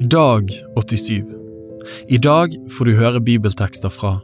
[0.00, 1.22] Dag 87
[2.08, 4.16] I dag får du høre bibeltekster fra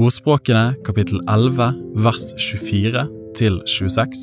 [0.00, 1.66] Ordspråkene kapittel 11
[2.06, 3.02] vers 24
[3.36, 4.22] til 26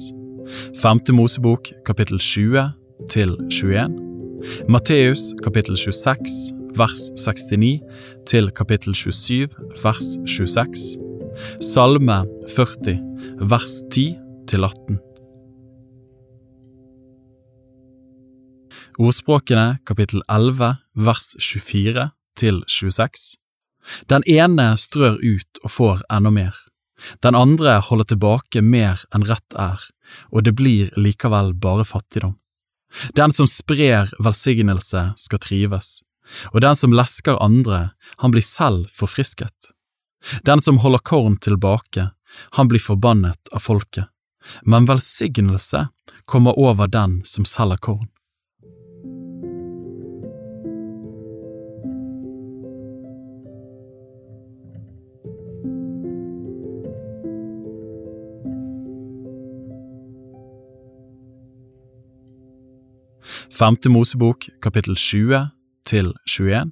[0.81, 2.65] Femte Mosebok kapittel 20
[3.13, 7.77] til 21 Matteus kapittel 26 vers 69
[8.25, 9.53] til kapittel 27
[9.83, 10.97] vers 26
[11.61, 12.23] Salme
[12.57, 12.97] 40
[13.53, 14.17] vers 10
[14.49, 15.10] til 18
[18.99, 23.37] Ordspråkene kapittel 11 vers 24 til 26
[24.11, 26.57] Den ene strør ut og får enda mer.
[27.23, 29.79] Den andre holder tilbake mer enn rett er,
[30.35, 32.35] og det blir likevel bare fattigdom.
[33.15, 36.03] Den som sprer velsignelse skal trives,
[36.51, 39.71] og den som lesker andre, han blir selv forfrisket.
[40.43, 42.11] Den som holder korn tilbake,
[42.59, 44.11] han blir forbannet av folket,
[44.67, 45.87] men velsignelse
[46.25, 48.09] kommer over den som selger korn.
[63.61, 65.51] Femte Mosebok kapittel 20
[65.85, 66.71] til 21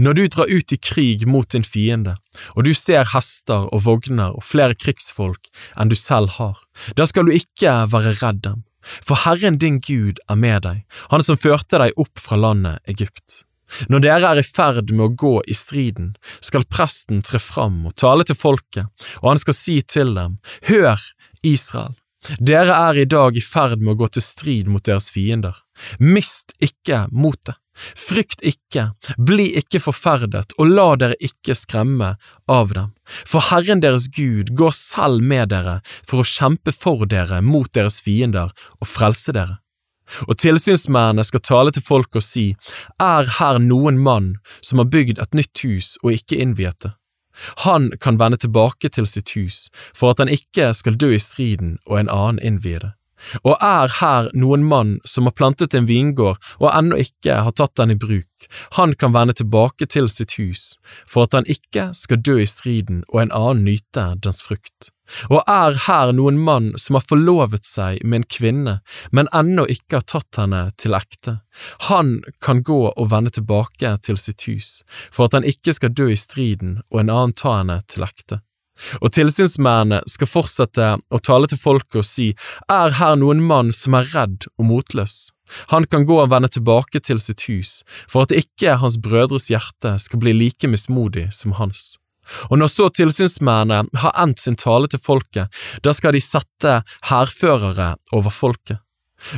[0.00, 2.14] Når du drar ut i krig mot din fiende,
[2.56, 6.56] og du ser hester og vogner og flere krigsfolk enn du selv har,
[6.96, 10.80] da skal du ikke være redd dem, for Herren din Gud er med deg,
[11.12, 13.44] Han som førte deg opp fra landet Egypt.
[13.92, 17.98] Når dere er i ferd med å gå i striden, skal presten tre fram og
[18.00, 18.88] tale til folket,
[19.20, 20.40] og han skal si til dem,
[20.72, 21.04] Hør,
[21.44, 21.98] Israel,
[22.38, 25.56] dere er i dag i ferd med å gå til strid mot deres fiender.
[25.98, 27.56] Mist ikke motet.
[27.78, 28.88] Frykt ikke,
[29.22, 32.16] bli ikke forferdet, og la dere ikke skremme
[32.50, 32.90] av dem.
[33.06, 38.00] For Herren deres Gud går selv med dere for å kjempe for dere mot deres
[38.02, 39.60] fiender og frelse dere.
[40.26, 42.54] Og tilsynsmennene skal tale til folk og si,
[42.98, 46.94] Er her noen mann som har bygd et nytt hus og ikke innviet det?
[47.64, 51.76] Han kan vende tilbake til sitt hus for at han ikke skal dø i striden
[51.86, 52.92] og en annen innvie det.
[53.44, 57.76] Og er her noen mann som har plantet en vingård og ennå ikke har tatt
[57.80, 58.48] den i bruk,
[58.78, 63.02] han kan vende tilbake til sitt hus, for at han ikke skal dø i striden
[63.08, 64.92] og en annen nyte dens frukt.
[65.32, 68.74] Og er her noen mann som har forlovet seg med en kvinne,
[69.10, 71.38] men ennå ikke har tatt henne til ekte,
[71.88, 76.10] han kan gå og vende tilbake til sitt hus, for at han ikke skal dø
[76.12, 78.42] i striden og en annen ta henne til ekte.
[79.00, 82.30] Og tilsynsmennene skal fortsette å tale til folket og si,
[82.70, 85.28] er her noen mann som er redd og motløs?
[85.72, 89.94] Han kan gå og vende tilbake til sitt hus, for at ikke hans brødres hjerte
[90.02, 91.96] skal bli like mismodig som hans.
[92.52, 95.48] Og når så tilsynsmennene har endt sin tale til folket,
[95.84, 96.74] da skal de sette
[97.08, 98.82] hærførere over folket.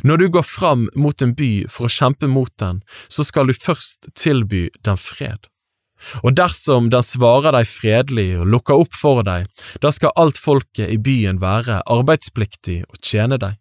[0.04, 3.56] Når du går fram mot en by for å kjempe mot den, så skal du
[3.56, 5.49] først tilby den fred.
[6.22, 9.48] Og dersom den svarer deg fredelig og lukker opp for deg,
[9.82, 13.56] da skal alt folket i byen være arbeidspliktig og tjene deg.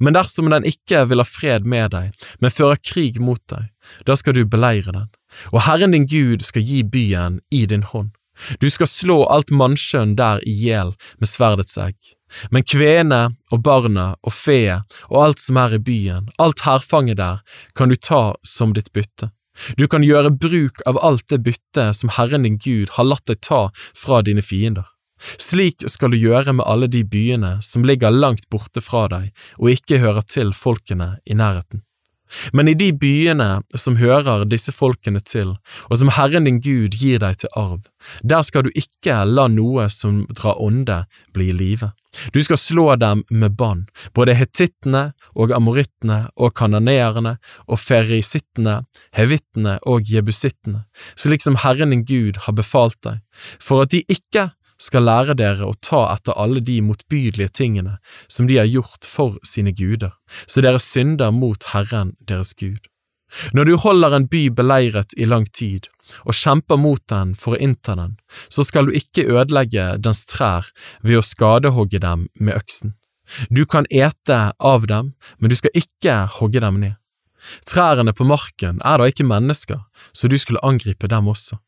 [0.00, 3.70] Men dersom den ikke vil ha fred med deg, men fører krig mot deg,
[4.04, 5.08] da skal du beleire den,
[5.54, 8.12] og Herren din Gud skal gi byen i din hånd.
[8.60, 11.96] Du skal slå alt mannskjønn der i hjel med sverdets egg.
[12.54, 13.20] Men kvene
[13.50, 17.42] og barna og feet og alt som er i byen, alt hærfanget der,
[17.74, 19.32] kan du ta som ditt bytte.
[19.76, 23.42] Du kan gjøre bruk av alt det byttet som Herren din Gud har latt deg
[23.46, 24.88] ta fra dine fiender.
[25.20, 29.72] Slik skal du gjøre med alle de byene som ligger langt borte fra deg og
[29.74, 31.84] ikke hører til folkene i nærheten.
[32.52, 35.56] Men i de byene som hører disse folkene til,
[35.90, 37.82] og som Herren din Gud gir deg til arv,
[38.22, 41.04] der skal du ikke la noe som drar ånde
[41.34, 41.90] bli i live.
[42.34, 43.84] Du skal slå dem med bann,
[44.14, 47.36] både hetittene og amorittene og kananeerne
[47.68, 48.80] og ferisittene,
[49.16, 50.84] hevittene og jebusittene,
[51.14, 53.20] slik som Herren din Gud har befalt deg,
[53.62, 54.50] for at de ikke
[54.80, 57.98] skal lære dere å ta etter alle de motbydelige tingene
[58.32, 60.14] som de har gjort for sine guder,
[60.48, 62.80] så dere synder mot Herren deres Gud.
[63.54, 65.86] Når du holder en by beleiret i lang tid,
[66.24, 68.16] og kjemper mot den for å innta den,
[68.48, 70.70] så skal du ikke ødelegge dens trær
[71.02, 72.94] ved å skadehogge dem med øksen.
[73.48, 76.96] Du kan ete av dem, men du skal ikke hogge dem ned.
[77.64, 79.80] Trærne på marken er da ikke mennesker,
[80.12, 81.58] så du skulle angripe dem også.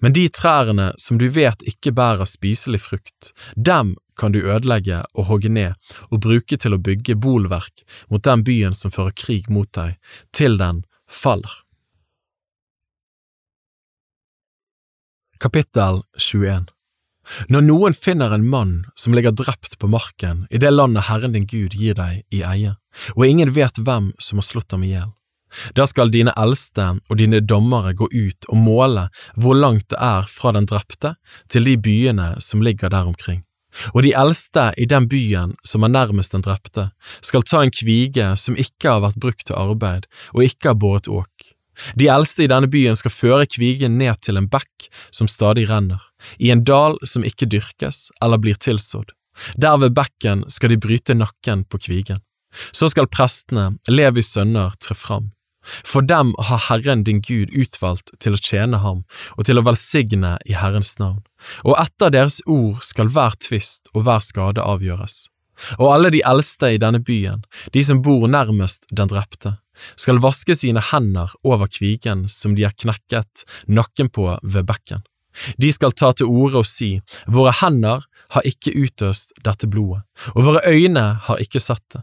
[0.00, 5.28] Men de trærne som du vet ikke bærer spiselig frukt, dem kan du ødelegge og
[5.30, 5.76] hogge ned
[6.08, 9.98] og bruke til å bygge bolverk mot den byen som fører krig mot deg,
[10.32, 11.65] til den faller.
[15.40, 16.70] Kapittel 21
[17.52, 21.44] Når noen finner en mann som ligger drept på marken i det landet Herren din
[21.50, 22.76] Gud gir deg i eie,
[23.12, 25.12] og ingen vet hvem som har slått ham i hjel,
[25.76, 30.24] Da skal dine eldste og dine dommere gå ut og måle hvor langt det er
[30.24, 31.14] fra den drepte
[31.52, 33.44] til de byene som ligger der omkring.
[33.92, 36.90] Og de eldste i den byen som er nærmest den drepte,
[37.20, 41.12] skal ta en kvige som ikke har vært brukt til arbeid og ikke har båret
[41.12, 41.35] åk.
[41.94, 46.00] De eldste i denne byen skal føre kvigen ned til en bekk som stadig renner,
[46.38, 49.12] i en dal som ikke dyrkes eller blir tilsådd.
[49.60, 52.22] Der ved bekken skal de bryte nakken på kvigen.
[52.72, 55.32] Så skal prestene, Levis sønner, tre fram.
[55.66, 59.02] For dem har Herren din Gud utvalgt til å tjene ham
[59.34, 61.24] og til å velsigne i Herrens navn,
[61.66, 65.26] og etter deres ord skal hver tvist og hver skade avgjøres.
[65.80, 69.56] Og alle de eldste i denne byen, de som bor nærmest den drepte,
[69.96, 75.04] skal vaske sine hender over kvigen som de har knekket nakken på ved bekken.
[75.60, 76.96] De skal ta til orde og si,
[77.28, 80.02] våre hender har ikke utøst dette blodet,
[80.34, 82.02] og våre øyne har ikke sett det.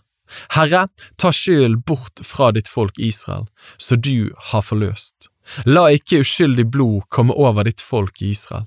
[0.56, 0.88] Herre,
[1.20, 3.48] ta skylden bort fra ditt folk Israel,
[3.78, 5.30] så du har forløst.
[5.68, 8.66] La ikke uskyldig blod komme over ditt folk Israel.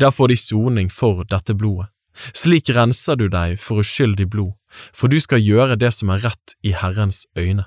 [0.00, 1.90] Da får de soning for dette blodet.
[2.32, 4.54] Slik renser du deg for uskyldig blod,
[4.96, 7.66] for du skal gjøre det som er rett i Herrens øyne.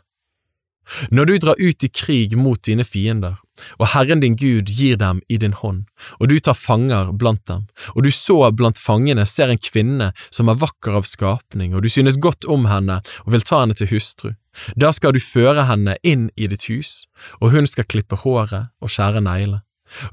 [1.11, 3.37] Når du drar ut i krig mot dine fiender,
[3.77, 5.83] og Herren din Gud gir dem i din hånd,
[6.19, 10.49] og du tar fanger blant dem, og du så blant fangene ser en kvinne som
[10.49, 13.91] er vakker av skapning, og du synes godt om henne og vil ta henne til
[13.93, 14.33] hustru,
[14.75, 17.05] da skal du føre henne inn i ditt hus,
[17.39, 19.63] og hun skal klippe håret og skjære neglene,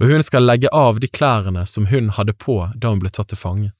[0.01, 3.33] og hun skal legge av de klærne som hun hadde på da hun ble tatt
[3.33, 3.73] til fange.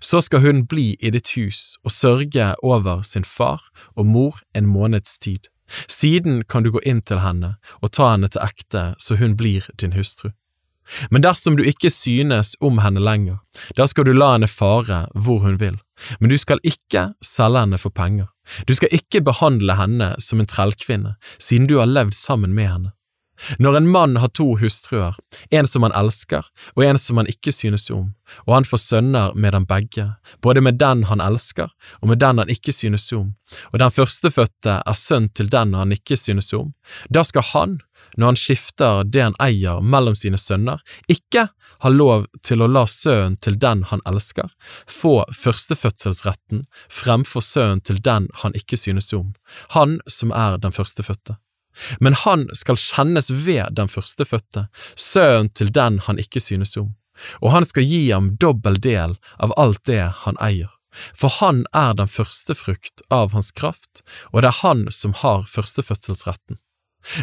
[0.00, 4.70] Så skal hun bli i ditt hus og sørge over sin far og mor en
[4.70, 5.50] måneds tid.
[5.88, 9.68] Siden kan du gå inn til henne og ta henne til ekte så hun blir
[9.80, 10.30] din hustru.
[11.10, 13.38] Men dersom du ikke synes om henne lenger,
[13.76, 15.78] da skal du la henne fare hvor hun vil,
[16.20, 18.28] men du skal ikke selge henne for penger.
[18.68, 22.92] Du skal ikke behandle henne som en trellkvinne, siden du har levd sammen med henne.
[23.58, 25.16] Når en mann har to hustruer,
[25.50, 28.12] en som han elsker og en som han ikke synes om,
[28.46, 30.06] og han får sønner med dem begge,
[30.42, 33.34] både med den han elsker og med den han ikke synes om,
[33.72, 36.72] og den førstefødte er sønn til den han ikke synes om,
[37.10, 37.78] da skal han,
[38.16, 41.48] når han skifter det han eier mellom sine sønner, ikke
[41.82, 44.50] ha lov til å la sønnen til den han elsker,
[44.86, 49.32] få førstefødselsretten fremfor sønnen til den han ikke synes om,
[49.74, 51.38] han som er den førstefødte.
[52.00, 56.94] Men han skal kjennes ved den førstefødte, sønnen til den han ikke synes om,
[57.40, 60.70] og han skal gi ham dobbel del av alt det han eier.
[60.94, 65.42] For han er den første frukt av hans kraft, og det er han som har
[65.50, 66.60] førstefødselsretten.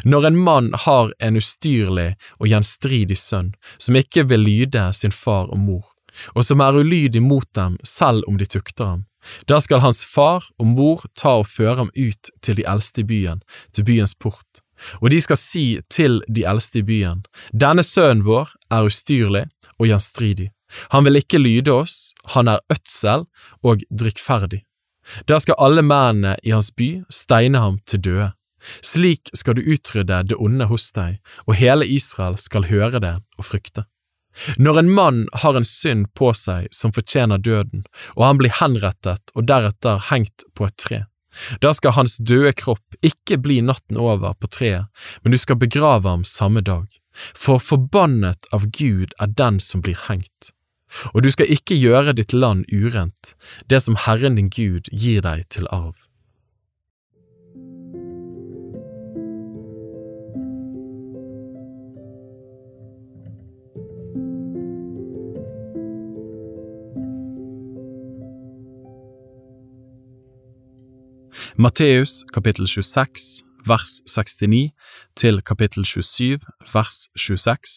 [0.06, 5.50] Når en mann har en ustyrlig og gjenstridig sønn som ikke vil lyde sin far
[5.50, 5.88] og mor,
[6.36, 9.06] og som er ulydig mot dem selv om de tukter ham,
[9.50, 13.08] da skal hans far og mor ta og føre ham ut til de eldste i
[13.08, 14.64] byen, til byens port,
[15.02, 17.22] og de skal si til de eldste i byen,
[17.54, 19.46] denne sønnen vår er ustyrlig
[19.78, 20.50] og gjenstridig,
[20.92, 23.26] han vil ikke lyde oss, han er ødsel
[23.64, 24.64] og drikkferdig.
[25.28, 28.30] Da skal alle mennene i hans by steine ham til døde.
[28.86, 33.48] Slik skal du utrydde det onde hos deg, og hele Israel skal høre det og
[33.48, 33.88] frykte.
[34.58, 37.84] Når en mann har en synd på seg som fortjener døden,
[38.16, 41.04] og han blir henrettet og deretter hengt på et tre,
[41.64, 44.88] da skal hans døde kropp ikke bli natten over på treet,
[45.24, 46.88] men du skal begrave ham samme dag,
[47.36, 50.52] for forbannet av Gud er den som blir hengt.
[51.16, 53.34] Og du skal ikke gjøre ditt land urent,
[53.72, 55.96] det som Herren din Gud gir deg til arv.
[71.62, 74.72] Matteus kapittel 26 vers 69
[75.14, 76.40] til kapittel 27
[76.74, 77.74] vers 26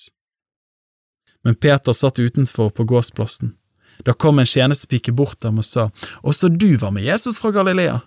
[1.44, 3.50] Men Peter satt utenfor på gårdsplassen.
[4.08, 5.90] Da kom en tjenestepike bort ham og sa,
[6.24, 7.98] Også du var med Jesus fra Galilea.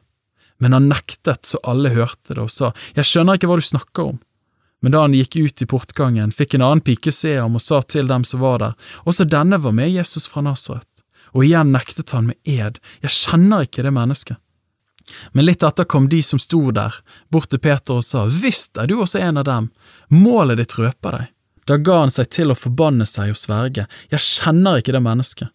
[0.57, 4.09] Men han nektet så alle hørte det og sa, Jeg skjønner ikke hva du snakker
[4.15, 4.17] om.
[4.81, 7.83] Men da han gikk ut i portgangen, fikk en annen pike se ham og sa
[7.85, 8.73] til dem som var der,
[9.05, 11.05] Også denne var med Jesus fra Nasaret.
[11.37, 14.41] Og igjen nektet han med ed, Jeg kjenner ikke det mennesket.
[15.31, 16.95] Men litt etter kom de som sto der,
[17.31, 19.69] bort til Peter og sa, Visst er du også en av dem,
[20.11, 21.29] målet ditt røper deg.
[21.67, 25.51] Da ga han seg til å forbanne seg og sverge, jeg kjenner ikke det mennesket,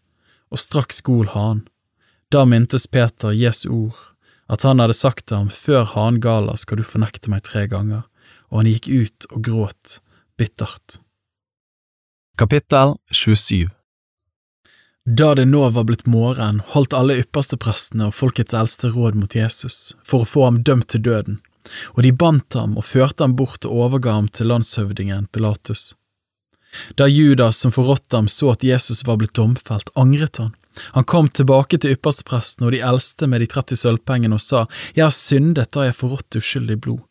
[0.52, 1.64] og straks gol han.
[2.32, 4.00] Da mintes Peter Jesu ord,
[4.52, 8.04] at han hadde sagt til ham, før hanen galer skal du fornekte meg tre ganger,
[8.52, 10.00] og han gikk ut og gråt
[10.36, 11.00] bittert.
[12.36, 13.68] Kapittel 27
[15.04, 19.96] da det nå var blitt morgen, holdt alle yppersteprestene og folkets eldste råd mot Jesus,
[20.04, 21.40] for å få ham dømt til døden,
[21.96, 25.96] og de bandt ham og førte ham bort og overga ham til landshøvdingen Pilatus.
[26.94, 30.54] Da Judas som forrådte ham så at Jesus var blitt domfelt, angret han.
[30.94, 35.04] Han kom tilbake til ypperstepresten og de eldste med de 30 sølvpengene og sa, Jeg
[35.04, 37.02] har syndet da jeg forrådt uskyldig blod.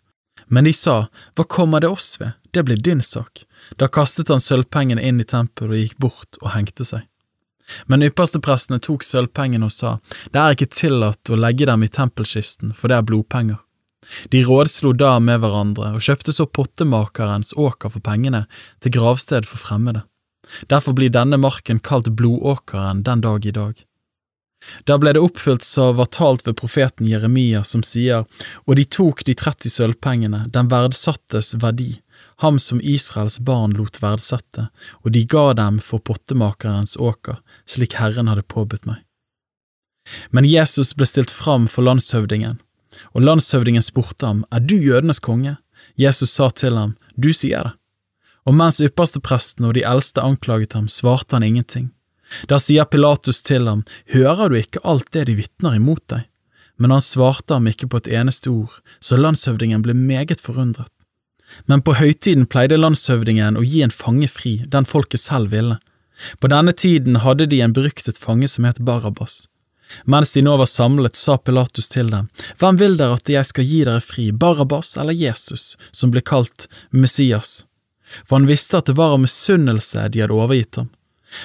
[0.48, 3.46] Men de sa, Hva kommer det oss ved, det blir din sak.
[3.78, 7.06] Da kastet han sølvpengene inn i tempelet og gikk bort og hengte seg.
[7.88, 9.98] Men yppersteprestene tok sølvpengene og sa,
[10.32, 13.60] Det er ikke tillatt å legge dem i tempelkisten, for det er blodpenger.
[14.34, 18.46] De rådslo da med hverandre og kjøpte så pottemakerens åker for pengene
[18.82, 20.04] til gravsted for fremmede.
[20.68, 23.78] Derfor blir denne marken kalt Blodåkeren den dag i dag.
[24.86, 28.28] Da ble det oppfylt som var talt ved profeten Jeremia, som sier,
[28.68, 31.96] og de tok de 30 sølvpengene, den verdsattes verdi,
[32.42, 34.68] ham som Israels barn lot verdsette,
[35.06, 39.04] og de ga dem for pottemakerens åker, slik Herren hadde påbudt meg.
[40.34, 42.58] Men Jesus ble stilt fram for landshøvdingen,
[43.14, 45.58] og landshøvdingen spurte ham, Er du jødenes konge?
[45.96, 47.74] Jesus sa til ham, Du sier det.
[48.46, 51.92] Og mens ypperstepresten og de eldste anklaget ham, svarte han ingenting.
[52.50, 56.26] Da sier Pilatus til ham, Hører du ikke alt det de vitner imot deg?
[56.82, 60.90] Men han svarte ham ikke på et eneste ord, så landshøvdingen ble meget forundret.
[61.66, 65.80] Men på høytiden pleide landshøvdingen å gi en fange fri, den folket selv ville.
[66.40, 69.48] På denne tiden hadde de en beryktet fange som het Barabas.
[70.06, 72.30] Mens de nå var samlet, sa Pilatus til dem,
[72.60, 76.70] Hvem vil dere at jeg skal gi dere fri, Barabas eller Jesus, som ble kalt
[76.92, 77.66] Messias?
[78.24, 80.90] For han visste at det var av misunnelse de hadde overgitt ham.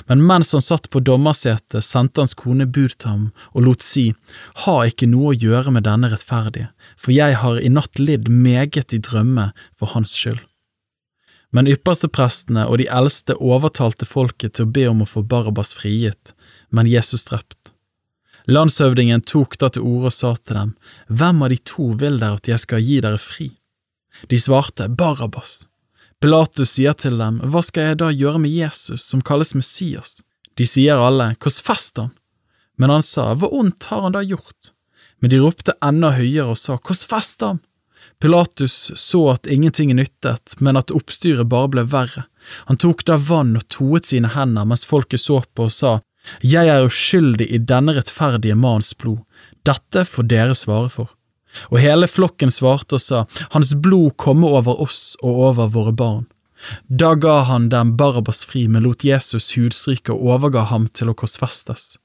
[0.06, 4.08] Men mens han satt på dommersetet, sendte hans kone bud til ham og lot si,
[4.64, 8.94] Ha ikke noe å gjøre med denne rettferdige, for jeg har i natt lidd meget
[8.96, 10.40] i drømme for hans skyld.
[11.54, 16.34] Men yppersteprestene og de eldste overtalte folket til å be om å få Barabas frigitt,
[16.74, 17.72] men Jesus drept.
[18.46, 20.74] Landshøvdingen tok da til orde og sa til dem,
[21.08, 23.48] Hvem av de to vil dere at jeg skal gi dere fri?
[24.30, 25.66] De svarte, Barabas.
[26.22, 30.20] Pilatus sier til dem, Hva skal jeg da gjøre med Jesus, som kalles Messias?
[30.56, 32.14] De sier alle, «Hvordan fester han?»
[32.76, 34.72] Men han sa, Hva ondt har han da gjort?
[35.20, 37.62] Men de ropte enda høyere og sa, Korsfest ham!
[38.20, 42.24] Pilatus så at ingenting nyttet, men at oppstyret bare ble verre.
[42.70, 45.98] Han tok da vann og toet sine hender mens folket så på og sa,
[46.42, 49.20] jeg er uskyldig i denne rettferdige manns blod,
[49.66, 51.12] dette får dere svare for.
[51.70, 56.24] Og hele flokken svarte og sa, Hans blod komme over oss og over våre barn.
[56.88, 61.16] Da ga han dem Barabas fri, men lot Jesus hudstryke og overga ham til å
[61.16, 61.96] korsfestes.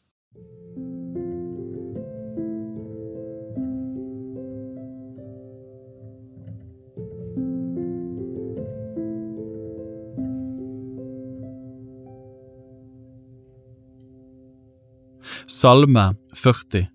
[15.62, 16.88] Salme 40,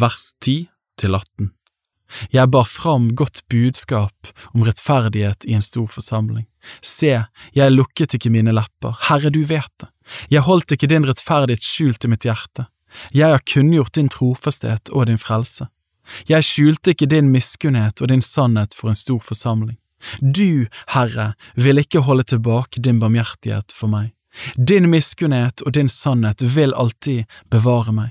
[0.00, 1.50] vers 10 til 18.
[2.32, 6.46] Jeg bar fram godt budskap om rettferdighet i en stor forsamling.
[6.80, 7.10] Se,
[7.52, 9.90] jeg lukket ikke mine lepper, Herre, du vet det.
[10.32, 12.64] Jeg holdt ikke din rettferdighet skjult i mitt hjerte.
[13.12, 15.68] Jeg har kunngjort din trofasthet og din frelse.
[16.30, 19.76] Jeg skjulte ikke din miskunnhet og din sannhet for en stor forsamling.
[20.22, 20.64] Du,
[20.96, 24.14] Herre, vil ikke holde tilbake din barmhjertighet for meg.
[24.56, 28.10] Din miskunnhet og din sannhet vil alltid bevare meg,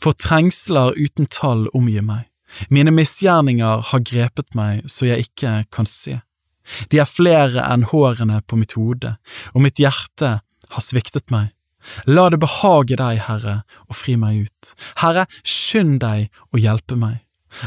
[0.00, 2.26] for trengsler uten tall omgir meg.
[2.72, 6.20] Mine misgjerninger har grepet meg så jeg ikke kan se.
[6.92, 9.14] De er flere enn hårene på mitt hode,
[9.54, 10.38] og mitt hjerte
[10.74, 11.52] har sviktet meg.
[12.08, 14.74] La det behage deg, Herre, og fri meg ut.
[15.00, 17.22] Herre, skynd deg å hjelpe meg.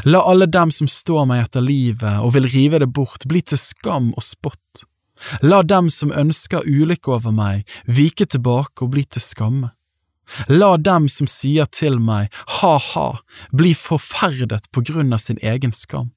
[0.06, 3.58] La alle dem som står meg etter livet og vil rive det bort, bli til
[3.58, 4.84] skam og spott.
[5.42, 9.72] La dem som ønsker ulykke over meg, vike tilbake og bli til skamme.
[10.48, 13.08] La dem som sier til meg ha-ha,
[13.52, 16.12] bli forferdet på grunn av sin egen skam.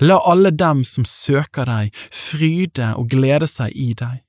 [0.00, 4.22] La alle dem som søker deg, fryde og glede seg i deg.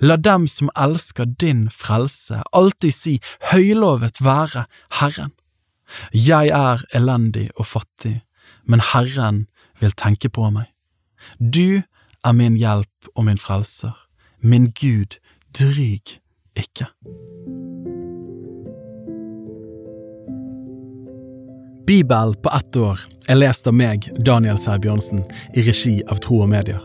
[0.00, 3.18] La dem som elsker din frelse, alltid si
[3.52, 4.64] høylovet være
[5.00, 5.34] Herren.
[6.12, 8.20] Jeg er elendig og fattig,
[8.64, 9.44] men Herren
[9.80, 10.72] vil tenke på meg.
[11.38, 11.82] Du
[12.26, 13.94] er min hjelp og min frelser,
[14.42, 15.18] min Gud,
[15.54, 16.18] dryg
[16.58, 16.88] ikke.
[21.86, 25.22] Bibel på ett år er lest av meg, Daniel Sæbjørnsen,
[25.54, 26.82] i regi av Tro og Medier.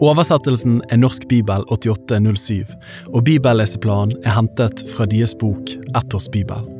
[0.00, 2.64] Oversettelsen er Norsk bibel 8807,
[3.12, 6.79] og bibelleseplanen er hentet fra deres bok Ett års bibel.